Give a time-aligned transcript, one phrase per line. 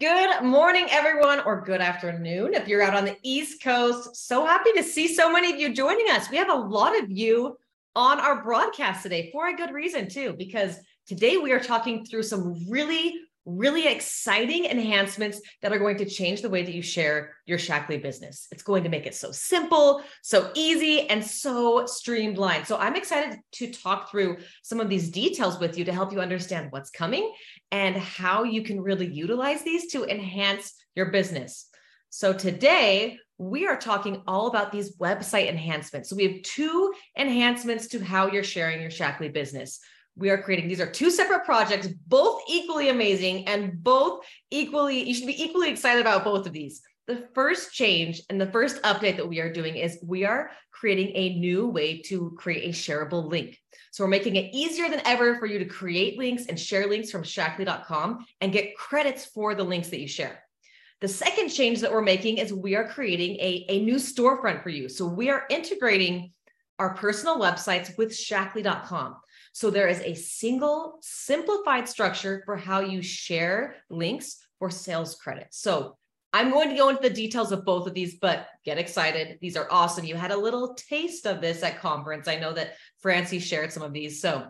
[0.00, 4.16] Good morning, everyone, or good afternoon if you're out on the East Coast.
[4.16, 6.30] So happy to see so many of you joining us.
[6.30, 7.58] We have a lot of you
[7.94, 12.22] on our broadcast today for a good reason, too, because today we are talking through
[12.22, 13.20] some really
[13.56, 18.02] really exciting enhancements that are going to change the way that you share your Shaklee
[18.02, 18.46] business.
[18.52, 22.66] It's going to make it so simple, so easy, and so streamlined.
[22.66, 26.20] So I'm excited to talk through some of these details with you to help you
[26.20, 27.32] understand what's coming
[27.70, 31.66] and how you can really utilize these to enhance your business.
[32.10, 36.10] So today, we are talking all about these website enhancements.
[36.10, 39.80] So we have two enhancements to how you're sharing your Shaklee business
[40.16, 40.68] we are creating.
[40.68, 45.70] These are two separate projects, both equally amazing and both equally, you should be equally
[45.70, 46.82] excited about both of these.
[47.06, 51.10] The first change and the first update that we are doing is we are creating
[51.14, 53.58] a new way to create a shareable link.
[53.90, 57.10] So we're making it easier than ever for you to create links and share links
[57.10, 60.44] from Shaklee.com and get credits for the links that you share.
[61.00, 64.68] The second change that we're making is we are creating a, a new storefront for
[64.68, 64.88] you.
[64.88, 66.32] So we are integrating
[66.78, 69.16] our personal websites with Shaklee.com.
[69.60, 75.60] So there is a single simplified structure for how you share links for sales credits.
[75.60, 75.98] So
[76.32, 79.36] I'm going to go into the details of both of these, but get excited.
[79.42, 80.06] These are awesome.
[80.06, 82.26] You had a little taste of this at conference.
[82.26, 84.22] I know that Francie shared some of these.
[84.22, 84.46] So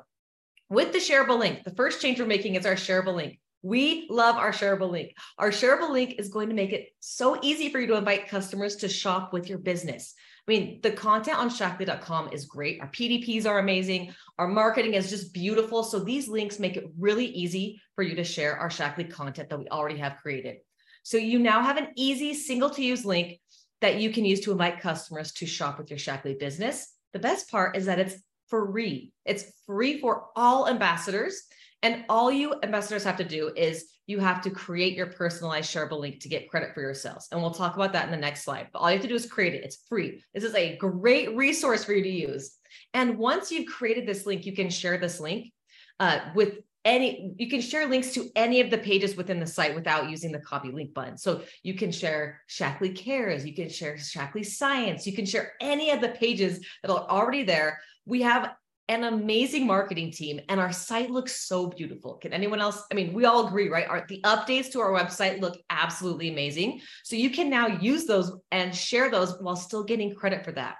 [0.69, 3.41] with the shareable link, the first change we're making is our shareable link.
[3.63, 5.17] We love our shareable link.
[5.39, 8.77] Our shareable link is going to make it so easy for you to invite customers
[8.77, 10.15] to shop with your business.
[10.51, 12.81] I mean, the content on Shaklee.com is great.
[12.81, 14.13] Our PDPs are amazing.
[14.37, 15.85] Our marketing is just beautiful.
[15.85, 19.61] So these links make it really easy for you to share our Shaklee content that
[19.61, 20.57] we already have created.
[21.05, 23.39] So you now have an easy single to use link
[23.81, 26.95] that you can use to invite customers to shop with your Shaklee business.
[27.13, 28.17] The best part is that it's
[28.49, 29.13] free.
[29.25, 31.45] It's free for all ambassadors.
[31.83, 36.01] And all you ambassadors have to do is you have to create your personalized shareable
[36.01, 37.29] link to get credit for your sales.
[37.31, 38.69] And we'll talk about that in the next slide.
[38.73, 39.65] But all you have to do is create it.
[39.65, 40.23] It's free.
[40.35, 42.57] This is a great resource for you to use.
[42.93, 45.53] And once you've created this link, you can share this link
[46.01, 49.75] uh, with any, you can share links to any of the pages within the site
[49.75, 51.17] without using the copy link button.
[51.17, 55.91] So you can share Shaklee Cares, you can share Shaklee Science, you can share any
[55.91, 57.81] of the pages that are already there.
[58.07, 58.53] We have
[58.91, 62.15] an amazing marketing team and our site looks so beautiful.
[62.15, 62.83] Can anyone else?
[62.91, 63.87] I mean, we all agree, right?
[63.87, 66.81] Our, the updates to our website look absolutely amazing.
[67.05, 70.75] So you can now use those and share those while still getting credit for that.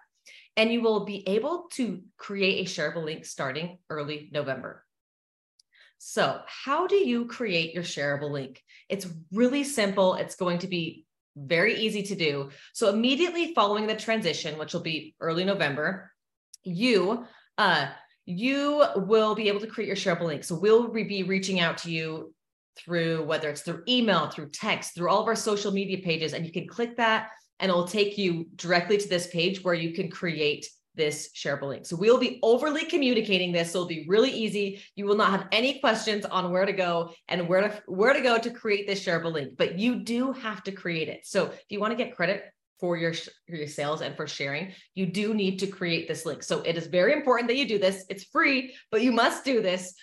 [0.57, 4.85] And you will be able to create a shareable link starting early November.
[5.99, 8.61] So, how do you create your shareable link?
[8.89, 10.15] It's really simple.
[10.15, 11.05] It's going to be
[11.37, 12.51] very easy to do.
[12.73, 16.11] So, immediately following the transition, which will be early November,
[16.65, 17.27] you
[17.59, 17.89] uh,
[18.27, 20.45] you will be able to create your shareable link.
[20.45, 22.35] So we'll be reaching out to you
[22.77, 26.47] through whether it's through email, through text, through all of our social media pages, and
[26.47, 30.11] you can click that and it'll take you directly to this page where you can
[30.11, 31.87] create this shareable link.
[31.87, 33.73] So we'll be overly communicating this.
[33.73, 34.83] So it'll be really easy.
[34.97, 38.21] You will not have any questions on where to go and where to where to
[38.21, 41.21] go to create this shareable link, but you do have to create it.
[41.25, 42.45] So if you want to get credit
[42.81, 46.43] for your, for your sales and for sharing, you do need to create this link.
[46.43, 48.05] So it is very important that you do this.
[48.09, 49.95] It's free, but you must do this.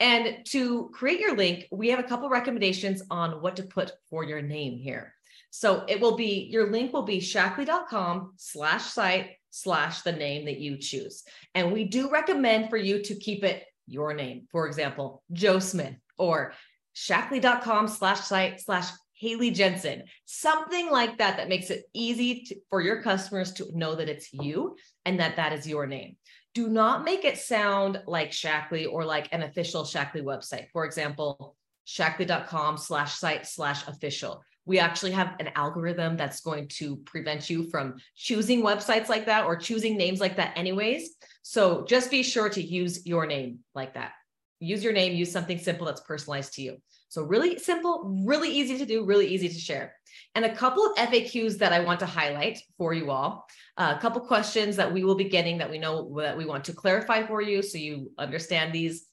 [0.00, 4.24] And to create your link, we have a couple recommendations on what to put for
[4.24, 5.14] your name here.
[5.50, 10.58] So it will be, your link will be shaklee.com slash site slash the name that
[10.58, 11.22] you choose.
[11.54, 14.48] And we do recommend for you to keep it your name.
[14.50, 16.54] For example, Joe Smith or
[16.96, 18.88] shaklee.com slash site slash
[19.22, 23.94] Haley Jensen, something like that, that makes it easy to, for your customers to know
[23.94, 26.16] that it's you and that that is your name.
[26.54, 30.66] Do not make it sound like Shaklee or like an official Shaklee website.
[30.72, 31.54] For example,
[31.86, 34.42] shaklee.com slash site slash official.
[34.64, 39.44] We actually have an algorithm that's going to prevent you from choosing websites like that
[39.44, 41.10] or choosing names like that, anyways.
[41.42, 44.14] So just be sure to use your name like that.
[44.62, 46.76] Use your name, use something simple that's personalized to you.
[47.08, 49.94] So really simple, really easy to do, really easy to share.
[50.36, 53.44] And a couple of FAQs that I want to highlight for you all.
[53.76, 56.64] Uh, a couple questions that we will be getting that we know that we want
[56.66, 59.06] to clarify for you so you understand these.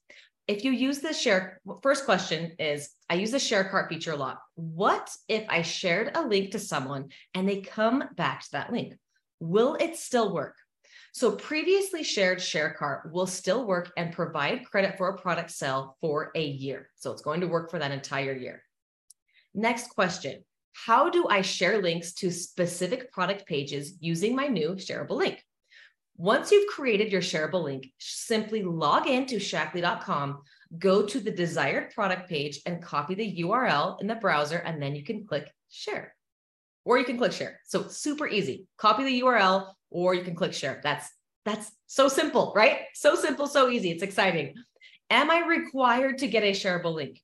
[0.47, 4.17] If you use the share, first question is I use the share cart feature a
[4.17, 4.37] lot.
[4.55, 8.93] What if I shared a link to someone and they come back to that link?
[9.39, 10.55] Will it still work?
[11.11, 15.97] So previously shared share cart will still work and provide credit for a product sale
[16.01, 16.89] for a year.
[16.95, 18.63] So it's going to work for that entire year.
[19.53, 20.43] Next question.
[20.73, 25.43] How do I share links to specific product pages using my new shareable link?
[26.15, 30.41] Once you've created your shareable link, simply log into Shaklee.com,
[30.77, 34.95] go to the desired product page and copy the URL in the browser, and then
[34.95, 36.13] you can click share.
[36.85, 37.59] Or you can click share.
[37.65, 38.67] So super easy.
[38.77, 40.79] Copy the URL or you can click share.
[40.83, 41.09] That's
[41.45, 42.81] that's so simple, right?
[42.93, 43.91] So simple, so easy.
[43.91, 44.55] It's exciting.
[45.09, 47.21] Am I required to get a shareable link?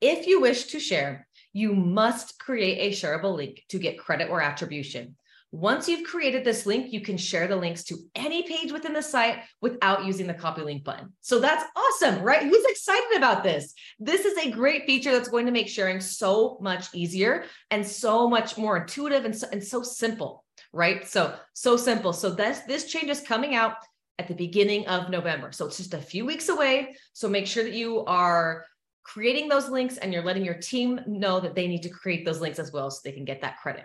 [0.00, 4.42] If you wish to share, you must create a shareable link to get credit or
[4.42, 5.16] attribution.
[5.52, 9.02] Once you've created this link, you can share the links to any page within the
[9.02, 11.12] site without using the copy link button.
[11.20, 12.42] So that's awesome, right?
[12.42, 13.74] Who's excited about this?
[13.98, 18.30] This is a great feature that's going to make sharing so much easier and so
[18.30, 20.42] much more intuitive and so, and so simple,
[20.72, 21.06] right?
[21.06, 22.12] So, so simple.
[22.12, 23.74] So this, this change is coming out
[24.18, 25.52] at the beginning of November.
[25.52, 26.96] So it's just a few weeks away.
[27.12, 28.64] So make sure that you are
[29.04, 32.40] creating those links and you're letting your team know that they need to create those
[32.40, 33.84] links as well so they can get that credit.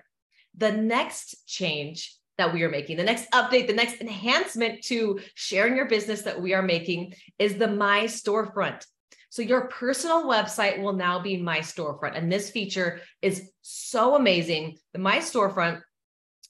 [0.56, 5.75] The next change that we are making, the next update, the next enhancement to sharing
[5.75, 8.86] your business that we are making is the My Storefront.
[9.30, 12.18] So your personal website will now be My Storefront.
[12.18, 14.78] And this feature is so amazing.
[14.94, 15.81] The My Storefront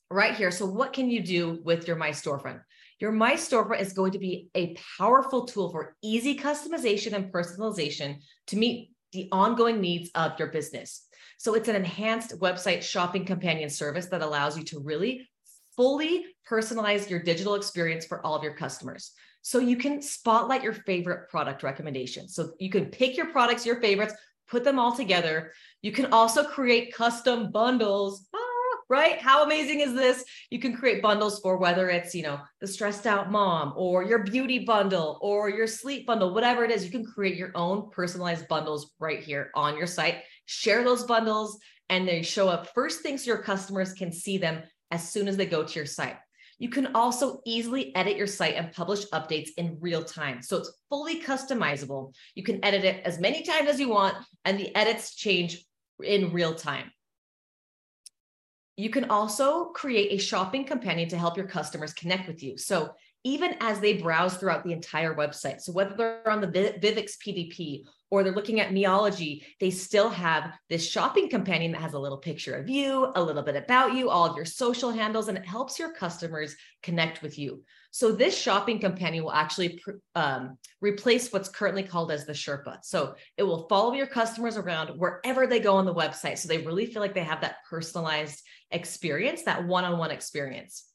[0.09, 0.51] right here.
[0.51, 2.61] So what can you do with your My Storefront?
[2.99, 8.17] Your My Storefront is going to be a powerful tool for easy customization and personalization
[8.47, 11.05] to meet the ongoing needs of your business.
[11.37, 15.27] So it's an enhanced website shopping companion service that allows you to really
[15.75, 19.11] fully personalize your digital experience for all of your customers.
[19.43, 22.33] So you can spotlight your favorite product recommendations.
[22.33, 24.13] So you can pick your products, your favorites,
[24.47, 25.53] put them all together.
[25.81, 28.27] You can also create custom bundles.
[28.89, 29.19] Right?
[29.19, 30.23] How amazing is this?
[30.49, 34.19] You can create bundles for whether it's, you know, the stressed out mom or your
[34.19, 38.47] beauty bundle or your sleep bundle, whatever it is, you can create your own personalized
[38.47, 40.17] bundles right here on your site.
[40.45, 44.63] Share those bundles and they show up first thing so your customers can see them
[44.91, 46.17] as soon as they go to your site.
[46.59, 50.41] You can also easily edit your site and publish updates in real time.
[50.41, 52.13] So it's fully customizable.
[52.33, 55.63] You can edit it as many times as you want, and the edits change
[56.03, 56.91] in real time.
[58.77, 62.57] You can also create a shopping companion to help your customers connect with you.
[62.57, 62.91] So
[63.23, 67.83] even as they browse throughout the entire website, so whether they're on the Vivix PDP
[68.11, 72.19] or they're looking at Meology, they still have this shopping companion that has a little
[72.19, 75.45] picture of you, a little bit about you, all of your social handles, and it
[75.45, 77.63] helps your customers connect with you.
[77.91, 79.81] So this shopping companion will actually
[80.15, 82.77] um, replace what's currently called as the Sherpa.
[82.83, 86.37] So it will follow your customers around wherever they go on the website.
[86.37, 88.41] So they really feel like they have that personalized
[88.71, 90.85] experience, that one-on-one experience.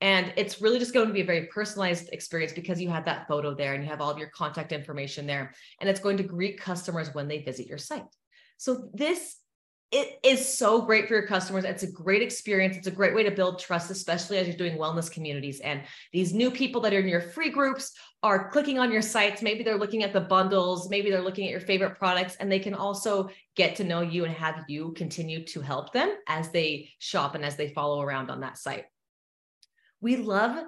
[0.00, 3.26] And it's really just going to be a very personalized experience because you have that
[3.26, 5.52] photo there and you have all of your contact information there.
[5.80, 8.04] And it's going to greet customers when they visit your site.
[8.58, 9.36] So this
[9.90, 11.64] it is so great for your customers.
[11.64, 12.76] It's a great experience.
[12.76, 15.60] It's a great way to build trust, especially as you're doing wellness communities.
[15.60, 15.82] And
[16.12, 17.92] these new people that are in your free groups
[18.22, 19.40] are clicking on your sites.
[19.40, 22.58] Maybe they're looking at the bundles, maybe they're looking at your favorite products, and they
[22.58, 26.90] can also get to know you and have you continue to help them as they
[26.98, 28.84] shop and as they follow around on that site.
[30.02, 30.64] We love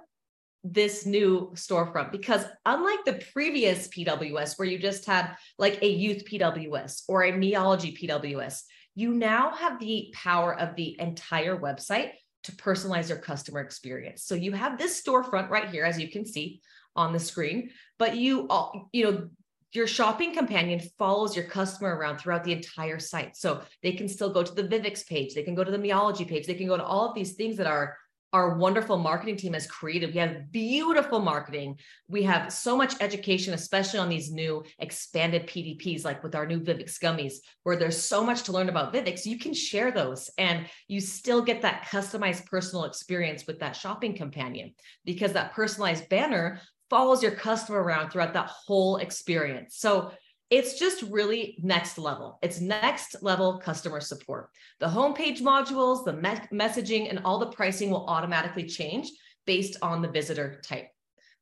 [0.64, 6.24] this new storefront because unlike the previous PWS where you just had like a youth
[6.24, 8.62] PWS or a meology PWS,
[8.94, 12.12] you now have the power of the entire website
[12.44, 14.24] to personalize your customer experience.
[14.24, 16.60] So you have this storefront right here, as you can see
[16.96, 19.28] on the screen, but you, all, you know,
[19.72, 23.36] your shopping companion follows your customer around throughout the entire site.
[23.36, 26.26] So they can still go to the Vivix page, they can go to the Meology
[26.26, 27.96] page, they can go to all of these things that are
[28.32, 30.14] our wonderful marketing team has created.
[30.14, 31.78] We have beautiful marketing.
[32.08, 36.60] We have so much education, especially on these new expanded PDPs, like with our new
[36.60, 37.34] Vivix gummies,
[37.64, 39.26] where there's so much to learn about Vivix.
[39.26, 44.14] You can share those and you still get that customized personal experience with that shopping
[44.14, 46.60] companion because that personalized banner
[46.90, 49.76] follows your customer around throughout that whole experience.
[49.76, 50.12] So
[50.50, 52.38] it's just really next level.
[52.42, 54.50] It's next level customer support.
[54.80, 59.10] The homepage modules, the me- messaging, and all the pricing will automatically change
[59.46, 60.88] based on the visitor type.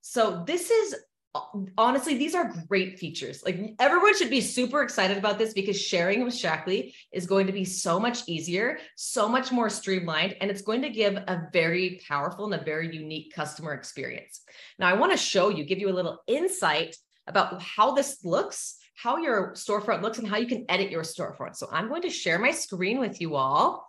[0.03, 0.95] So this is
[1.35, 1.41] uh,
[1.77, 3.43] honestly, these are great features.
[3.45, 7.53] Like everyone should be super excited about this because sharing with Shaklee is going to
[7.53, 12.00] be so much easier, so much more streamlined, and it's going to give a very
[12.09, 14.41] powerful and a very unique customer experience.
[14.79, 16.97] Now, I want to show you, give you a little insight
[17.27, 21.55] about how this looks how your storefront looks and how you can edit your storefront.
[21.55, 23.87] So I'm going to share my screen with you all.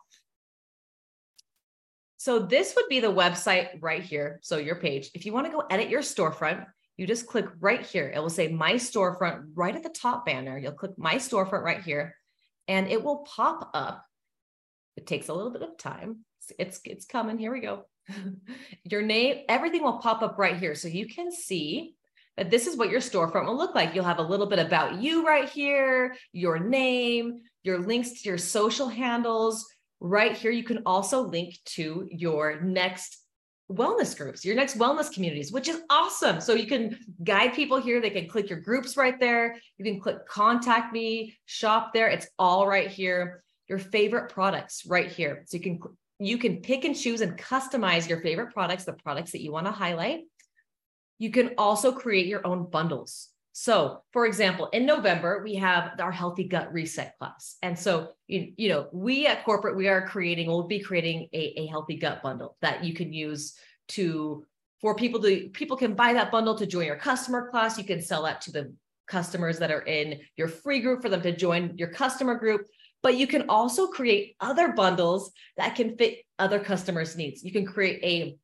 [2.17, 4.39] So this would be the website right here.
[4.43, 6.63] So your page, if you want to go edit your storefront,
[6.95, 8.11] you just click right here.
[8.13, 10.59] It will say my storefront right at the top banner.
[10.59, 12.15] You'll click my storefront right here
[12.67, 14.05] and it will pop up.
[14.95, 16.17] It takes a little bit of time.
[16.59, 17.39] It's, it's coming.
[17.39, 17.85] Here we go.
[18.83, 20.75] your name, everything will pop up right here.
[20.75, 21.95] So you can see
[22.37, 23.93] that this is what your storefront will look like.
[23.93, 28.37] You'll have a little bit about you right here, your name, your links to your
[28.37, 29.65] social handles.
[29.99, 33.17] Right here, you can also link to your next
[33.71, 36.41] wellness groups, your next wellness communities, which is awesome.
[36.41, 38.01] So you can guide people here.
[38.01, 39.57] They can click your groups right there.
[39.77, 42.07] You can click contact me, shop there.
[42.07, 43.43] It's all right here.
[43.67, 45.43] Your favorite products right here.
[45.47, 45.79] So you can
[46.21, 49.67] you can pick and choose and customize your favorite products, the products that you want
[49.67, 50.21] to highlight.
[51.19, 53.29] You can also create your own bundles.
[53.51, 57.57] So, for example, in November, we have our healthy gut reset class.
[57.61, 61.53] And so, you, you know, we at corporate, we are creating, we'll be creating a,
[61.57, 63.55] a healthy gut bundle that you can use
[63.89, 64.45] to,
[64.79, 67.77] for people to, people can buy that bundle to join your customer class.
[67.77, 68.73] You can sell that to the
[69.07, 72.65] customers that are in your free group for them to join your customer group.
[73.03, 77.43] But you can also create other bundles that can fit other customers' needs.
[77.43, 78.37] You can create a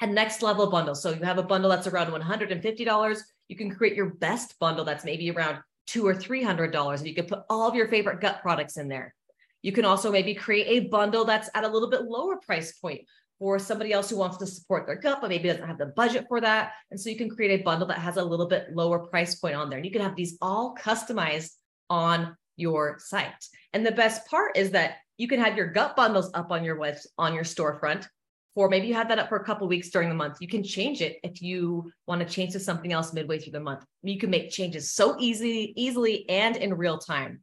[0.00, 0.94] a next level bundle.
[0.94, 5.04] So you have a bundle that's around $150 you can create your best bundle that's
[5.04, 8.20] maybe around two or three hundred dollars, and you can put all of your favorite
[8.20, 9.12] gut products in there.
[9.60, 13.00] You can also maybe create a bundle that's at a little bit lower price point
[13.40, 16.26] for somebody else who wants to support their gut, but maybe doesn't have the budget
[16.28, 16.74] for that.
[16.92, 19.56] And so you can create a bundle that has a little bit lower price point
[19.56, 19.78] on there.
[19.78, 21.50] And you can have these all customized
[21.88, 23.44] on your site.
[23.72, 26.78] And the best part is that you can have your gut bundles up on your
[26.78, 28.06] web on your storefront
[28.54, 30.38] for maybe you had that up for a couple weeks during the month.
[30.40, 33.60] You can change it if you want to change to something else midway through the
[33.60, 33.84] month.
[34.02, 37.42] You can make changes so easily, easily and in real time.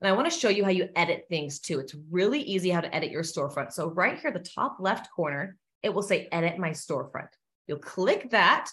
[0.00, 1.78] And I want to show you how you edit things too.
[1.78, 3.72] It's really easy how to edit your storefront.
[3.72, 7.28] So right here, the top left corner, it will say edit my storefront.
[7.66, 8.70] You'll click that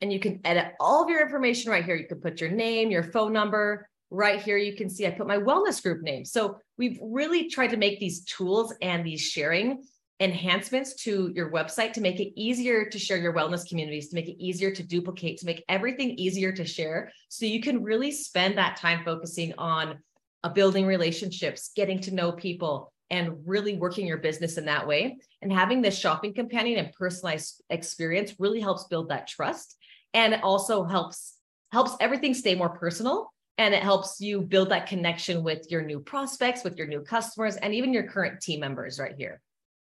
[0.00, 1.96] and you can edit all of your information right here.
[1.96, 5.26] You can put your name, your phone number, right here you can see I put
[5.26, 6.24] my wellness group name.
[6.24, 9.82] So we've really tried to make these tools and these sharing
[10.20, 14.28] enhancements to your website to make it easier to share your wellness communities, to make
[14.28, 17.12] it easier to duplicate, to make everything easier to share.
[17.28, 19.98] So you can really spend that time focusing on
[20.42, 25.18] uh, building relationships, getting to know people, and really working your business in that way.
[25.40, 29.76] And having this shopping companion and personalized experience really helps build that trust.
[30.14, 31.34] And it also helps
[31.70, 36.00] helps everything stay more personal and it helps you build that connection with your new
[36.00, 39.42] prospects, with your new customers, and even your current team members right here.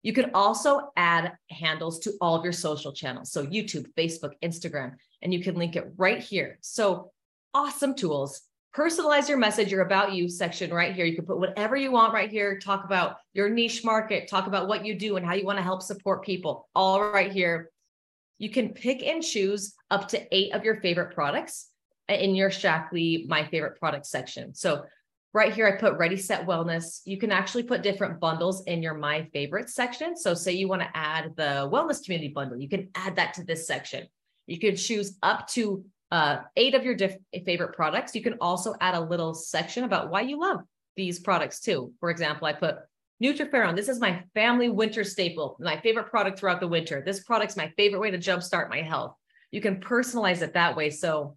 [0.04, 3.32] You can also add handles to all of your social channels.
[3.32, 4.92] So YouTube, Facebook, Instagram,
[5.23, 6.58] and you can link it right here.
[6.61, 7.11] So
[7.54, 8.42] awesome tools.
[8.76, 11.06] Personalize your message, your about you section right here.
[11.06, 12.58] You can put whatever you want right here.
[12.58, 15.64] Talk about your niche market, talk about what you do and how you want to
[15.64, 17.70] help support people, all right here.
[18.37, 21.70] You can pick and choose up to eight of your favorite products
[22.11, 24.54] in your Shaklee My Favorite Product section.
[24.54, 24.84] So
[25.34, 27.00] Right here, I put ready, set wellness.
[27.04, 30.16] You can actually put different bundles in your my favorites section.
[30.16, 33.44] So say you want to add the wellness community bundle, you can add that to
[33.44, 34.06] this section.
[34.46, 38.14] You can choose up to uh, eight of your diff- favorite products.
[38.14, 40.60] You can also add a little section about why you love
[40.96, 41.92] these products too.
[41.98, 42.76] For example, I put
[43.20, 43.74] Nutriferon.
[43.74, 47.02] This is my family winter staple, my favorite product throughout the winter.
[47.04, 49.16] This product's my favorite way to jumpstart my health.
[49.50, 50.90] You can personalize it that way.
[50.90, 51.36] So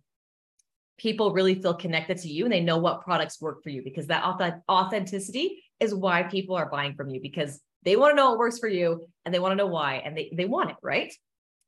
[0.97, 4.07] people really feel connected to you and they know what products work for you because
[4.07, 4.23] that
[4.69, 8.59] authenticity is why people are buying from you because they want to know what works
[8.59, 11.13] for you and they want to know why and they, they want it, right?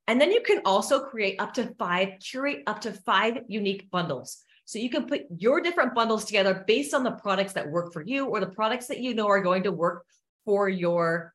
[0.08, 4.38] And then you can also create up to five, curate up to five unique bundles.
[4.64, 8.02] So you can put your different bundles together based on the products that work for
[8.02, 10.04] you or the products that you know are going to work
[10.44, 11.32] for your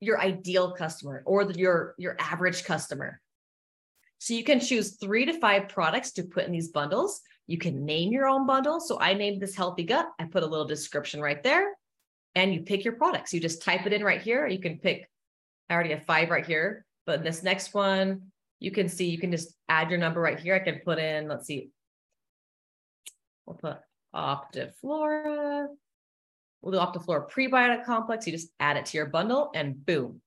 [0.00, 3.20] your ideal customer or the, your your average customer.
[4.18, 7.84] So you can choose 3 to 5 products to put in these bundles you can
[7.84, 8.78] name your own bundle.
[8.78, 10.06] So I named this healthy gut.
[10.20, 11.72] I put a little description right there
[12.34, 13.32] and you pick your products.
[13.32, 14.46] You just type it in right here.
[14.46, 15.10] You can pick,
[15.68, 19.32] I already have five right here, but this next one, you can see, you can
[19.32, 20.54] just add your number right here.
[20.54, 21.70] I can put in, let's see,
[23.46, 23.78] we'll put
[24.14, 25.68] Optiflora.
[26.60, 28.26] We'll do Optiflora prebiotic complex.
[28.26, 30.20] You just add it to your bundle and boom.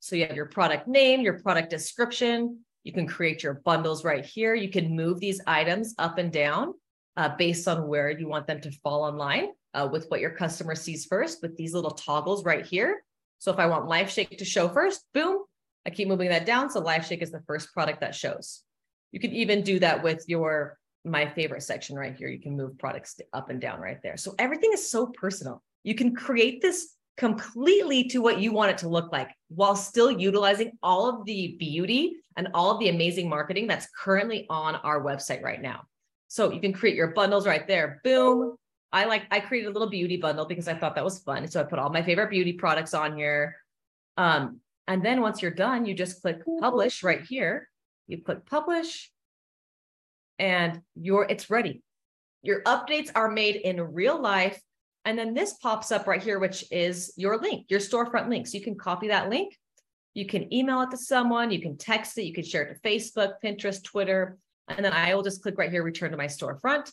[0.00, 4.24] So you have your product name, your product description, you can create your bundles right
[4.24, 4.54] here.
[4.54, 6.74] You can move these items up and down
[7.16, 10.74] uh, based on where you want them to fall online uh, with what your customer
[10.74, 13.02] sees first with these little toggles right here.
[13.38, 15.38] So if I want LifeShake to show first, boom,
[15.86, 16.70] I keep moving that down.
[16.70, 18.62] So LifeShake is the first product that shows.
[19.12, 22.28] You can even do that with your my favorite section right here.
[22.28, 24.16] You can move products up and down right there.
[24.16, 25.62] So everything is so personal.
[25.82, 30.10] You can create this completely to what you want it to look like while still
[30.10, 35.02] utilizing all of the beauty and all of the amazing marketing that's currently on our
[35.02, 35.84] website right now.
[36.28, 38.00] So you can create your bundles right there.
[38.04, 38.56] Boom.
[38.92, 41.46] I like, I created a little beauty bundle because I thought that was fun.
[41.48, 43.56] So I put all my favorite beauty products on here.
[44.16, 47.68] Um, and then once you're done, you just click publish right here.
[48.06, 49.10] You click publish
[50.38, 51.82] and your it's ready.
[52.42, 54.60] Your updates are made in real life.
[55.04, 58.46] And then this pops up right here, which is your link, your storefront link.
[58.46, 59.56] So you can copy that link.
[60.14, 62.88] You can email it to someone, you can text it, you can share it to
[62.88, 64.38] Facebook, Pinterest, Twitter.
[64.68, 66.90] And then I will just click right here, return to my storefront.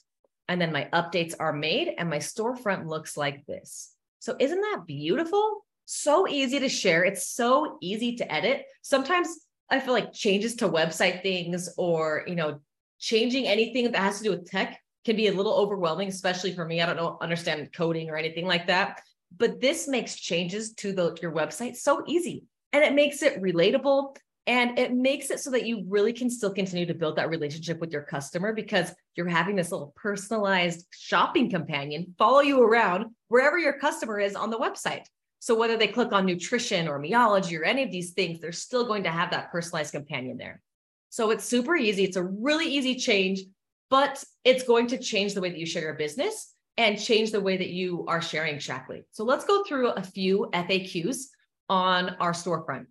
[0.47, 3.93] And then my updates are made and my storefront looks like this.
[4.19, 5.65] So isn't that beautiful?
[5.85, 7.03] So easy to share.
[7.03, 8.65] It's so easy to edit.
[8.81, 9.29] Sometimes
[9.69, 12.59] I feel like changes to website things or, you know,
[12.99, 16.65] changing anything that has to do with tech can be a little overwhelming, especially for
[16.65, 16.81] me.
[16.81, 19.01] I don't know, understand coding or anything like that.
[19.35, 24.15] But this makes changes to the, your website so easy and it makes it relatable
[24.47, 27.79] and it makes it so that you really can still continue to build that relationship
[27.79, 33.59] with your customer because you're having this little personalized shopping companion follow you around wherever
[33.59, 35.05] your customer is on the website.
[35.39, 38.85] So whether they click on nutrition or meology or any of these things, they're still
[38.85, 40.61] going to have that personalized companion there.
[41.09, 42.03] So it's super easy.
[42.03, 43.41] It's a really easy change,
[43.89, 47.41] but it's going to change the way that you share your business and change the
[47.41, 49.03] way that you are sharing Shaklee.
[49.11, 51.25] So let's go through a few FAQs
[51.71, 52.85] on our storefront.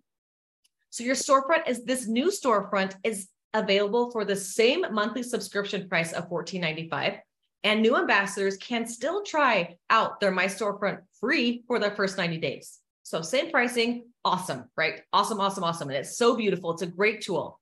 [0.89, 6.13] So your storefront is this new storefront is available for the same monthly subscription price
[6.13, 7.19] of $14.95.
[7.63, 12.39] And new ambassadors can still try out their My Storefront free for their first 90
[12.39, 12.79] days.
[13.03, 15.01] So same pricing, awesome, right?
[15.13, 15.89] Awesome, awesome, awesome.
[15.89, 16.71] And it's so beautiful.
[16.71, 17.59] It's a great tool.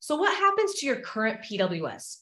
[0.00, 2.20] So what happens to your current PWS?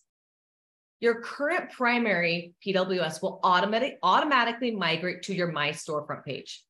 [1.01, 6.65] Your current primary PWS will automatic, automatically migrate to your My Storefront page.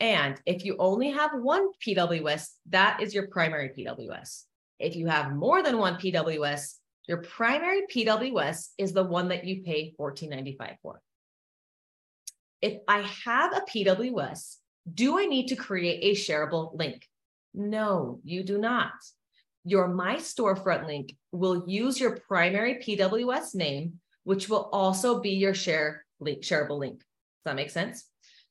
[0.00, 4.44] And if you only have one PWS, that is your primary PWS.
[4.78, 6.74] If you have more than one PWS,
[7.06, 11.00] your primary PWS is the one that you pay $14.95 for.
[12.60, 14.56] If I have a PWS,
[14.92, 17.06] do I need to create a shareable link?
[17.52, 18.92] No, you do not.
[19.64, 25.54] Your My Storefront link will use your primary PWS name, which will also be your
[25.54, 26.98] share link, shareable link.
[26.98, 27.06] Does
[27.44, 28.04] that make sense?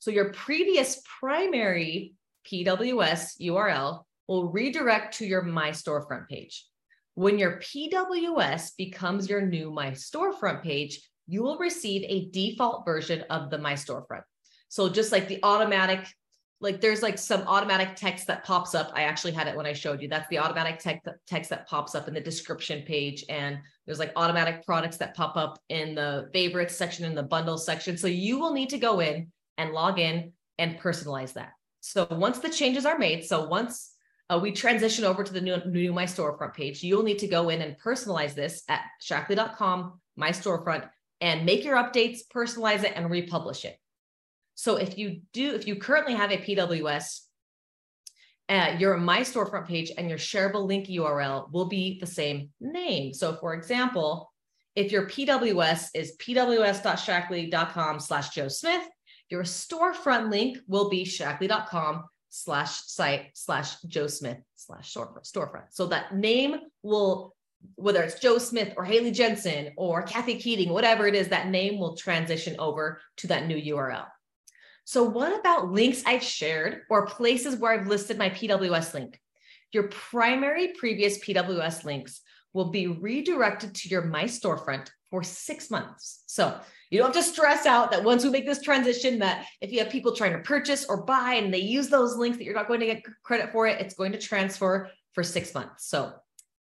[0.03, 6.67] So your previous primary PWS URL will redirect to your My Storefront page.
[7.15, 13.23] When your PWS becomes your new My Storefront page, you will receive a default version
[13.29, 14.23] of the My Storefront.
[14.67, 16.05] So just like the automatic,
[16.59, 18.91] like there's like some automatic text that pops up.
[18.93, 20.09] I actually had it when I showed you.
[20.09, 20.81] That's the automatic
[21.25, 23.23] text that pops up in the description page.
[23.29, 27.65] And there's like automatic products that pop up in the favorites section, in the bundles
[27.65, 27.95] section.
[27.95, 31.53] So you will need to go in and log in and personalize that.
[31.81, 33.91] So once the changes are made, so once
[34.29, 37.49] uh, we transition over to the new, new My Storefront page, you'll need to go
[37.49, 40.89] in and personalize this at shaklee.com, My Storefront,
[41.21, 43.77] and make your updates, personalize it, and republish it.
[44.55, 47.21] So if you do, if you currently have a PWS,
[48.49, 53.13] uh, your My Storefront page and your shareable link URL will be the same name.
[53.13, 54.31] So for example,
[54.75, 58.87] if your PWS is pws.shaklee.com slash Joe Smith,
[59.33, 65.65] your storefront link will be shaklee.com slash site slash Joe Smith slash storefront.
[65.71, 67.33] So that name will,
[67.73, 71.79] whether it's Joe Smith or Haley Jensen or Kathy Keating, whatever it is, that name
[71.79, 74.05] will transition over to that new URL.
[74.85, 79.19] So what about links I've shared or places where I've listed my PWS link?
[79.71, 82.21] Your primary previous PWS links
[82.53, 86.21] will be redirected to your My Storefront for six months.
[86.27, 86.59] So
[86.93, 89.79] you don't have to stress out that once we make this transition, that if you
[89.79, 92.67] have people trying to purchase or buy and they use those links that you're not
[92.67, 95.87] going to get credit for it, it's going to transfer for six months.
[95.87, 96.13] So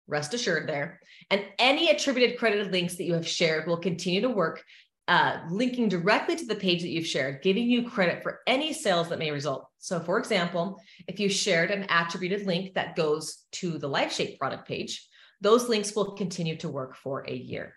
[0.06, 1.00] rest assured there.
[1.30, 4.64] And any attributed credited links that you have shared will continue to work,
[5.06, 9.10] uh, linking directly to the page that you've shared, giving you credit for any sales
[9.10, 9.68] that may result.
[9.80, 14.66] So, for example, if you shared an attributed link that goes to the LifeShake product
[14.66, 15.06] page,
[15.42, 17.74] those links will continue to work for a year.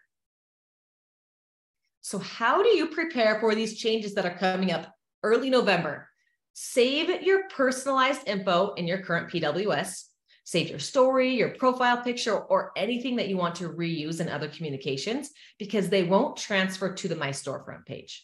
[2.05, 6.07] So, how do you prepare for these changes that are coming up early November?
[6.53, 10.03] Save your personalized info in your current PWS.
[10.43, 14.47] Save your story, your profile picture, or anything that you want to reuse in other
[14.47, 18.23] communications because they won't transfer to the My Storefront page.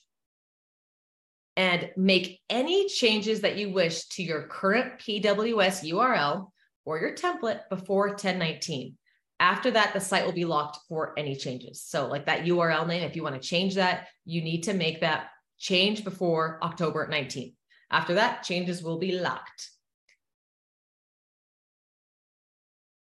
[1.58, 6.52] And make any changes that you wish to your current PWS URL
[6.86, 8.96] or your template before 1019.
[9.42, 11.82] After that, the site will be locked for any changes.
[11.82, 15.02] So, like that URL name, if you want to change that, you need to make
[15.02, 17.56] that change before October 19th.
[17.90, 19.72] After that, changes will be locked.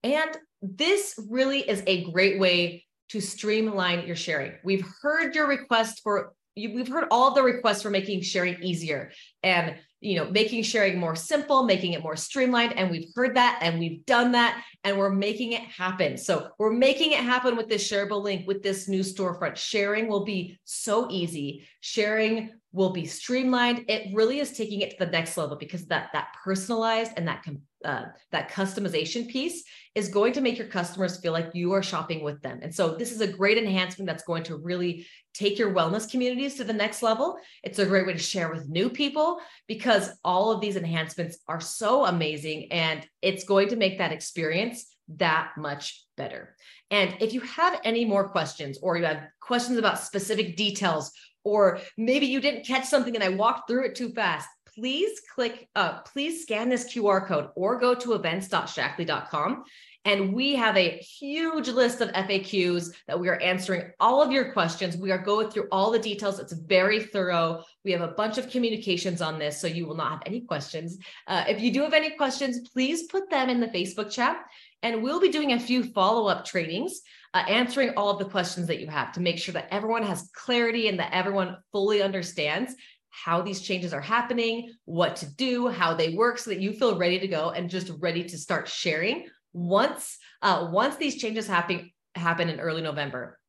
[0.01, 4.53] And this really is a great way to streamline your sharing.
[4.63, 9.11] We've heard your request for we've heard all the requests for making sharing easier
[9.43, 12.73] and you know, making sharing more simple, making it more streamlined.
[12.77, 16.17] And we've heard that and we've done that and we're making it happen.
[16.17, 19.57] So we're making it happen with this shareable link, with this new storefront.
[19.57, 21.67] Sharing will be so easy.
[21.81, 23.85] Sharing will be streamlined.
[23.87, 27.43] It really is taking it to the next level because that that personalized and that
[27.85, 29.63] uh, that customization piece
[29.95, 32.59] is going to make your customers feel like you are shopping with them.
[32.61, 36.55] And so this is a great enhancement that's going to really take your wellness communities
[36.55, 37.37] to the next level.
[37.63, 41.61] It's a great way to share with new people because all of these enhancements are
[41.61, 46.55] so amazing and it's going to make that experience that much better.
[46.91, 51.11] And if you have any more questions or you have questions about specific details
[51.43, 55.67] or maybe you didn't catch something and I walked through it too fast, please click,
[55.75, 59.63] uh, please scan this QR code or go to events.shaklee.com.
[60.05, 64.53] And we have a huge list of FAQs that we are answering all of your
[64.53, 64.95] questions.
[64.95, 66.39] We are going through all the details.
[66.39, 67.63] It's very thorough.
[67.83, 70.97] We have a bunch of communications on this, so you will not have any questions.
[71.27, 74.37] Uh, if you do have any questions, please put them in the Facebook chat.
[74.81, 77.01] And we'll be doing a few follow up trainings,
[77.33, 80.29] uh, answering all of the questions that you have to make sure that everyone has
[80.33, 82.75] clarity and that everyone fully understands
[83.09, 86.97] how these changes are happening, what to do, how they work, so that you feel
[86.97, 91.91] ready to go and just ready to start sharing once uh, once these changes happen
[92.15, 93.39] happen in early November.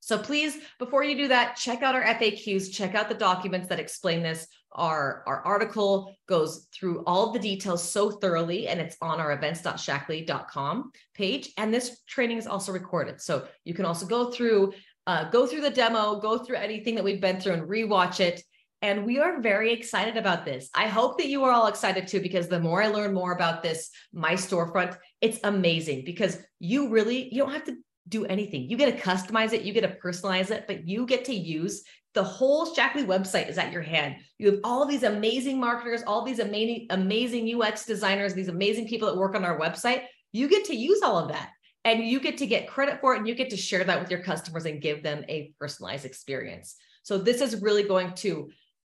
[0.00, 3.78] So please, before you do that, check out our FAQs, check out the documents that
[3.78, 4.48] explain this.
[4.74, 10.92] Our, our article goes through all the details so thoroughly, and it's on our events.shaklee.com
[11.14, 11.50] page.
[11.56, 13.20] And this training is also recorded.
[13.20, 14.72] So you can also go through,
[15.06, 18.42] uh, go through the demo, go through anything that we've been through and rewatch it.
[18.80, 20.68] And we are very excited about this.
[20.74, 23.62] I hope that you are all excited too, because the more I learn more about
[23.62, 27.76] this, my storefront, it's amazing because you really, you don't have to
[28.08, 28.68] do anything.
[28.68, 31.84] You get to customize it, you get to personalize it, but you get to use
[32.14, 34.16] the whole Shaklee website is at your hand.
[34.38, 39.08] You have all these amazing marketers, all these amazing, amazing UX designers, these amazing people
[39.08, 40.04] that work on our website.
[40.32, 41.50] You get to use all of that
[41.84, 44.10] and you get to get credit for it and you get to share that with
[44.10, 46.76] your customers and give them a personalized experience.
[47.02, 48.50] So this is really going to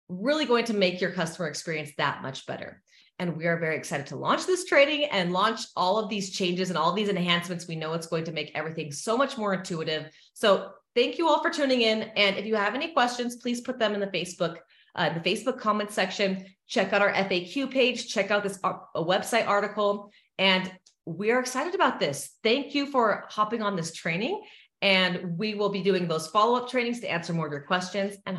[0.09, 2.81] really going to make your customer experience that much better.
[3.19, 6.69] And we are very excited to launch this training and launch all of these changes
[6.69, 7.67] and all these enhancements.
[7.67, 10.09] We know it's going to make everything so much more intuitive.
[10.33, 12.03] So thank you all for tuning in.
[12.17, 14.57] And if you have any questions, please put them in the Facebook,
[14.95, 16.45] uh, the Facebook comment section.
[16.67, 18.09] Check out our FAQ page.
[18.09, 20.11] Check out this uh, website article.
[20.37, 20.69] And
[21.05, 22.31] we are excited about this.
[22.43, 24.41] Thank you for hopping on this training.
[24.81, 28.17] And we will be doing those follow up trainings to answer more of your questions.
[28.25, 28.37] And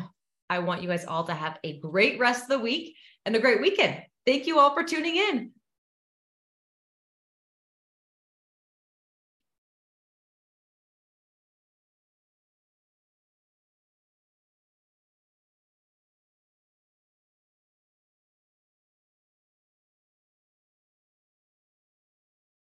[0.49, 2.95] I want you guys all to have a great rest of the week
[3.25, 4.01] and a great weekend.
[4.25, 5.51] Thank you all for tuning in.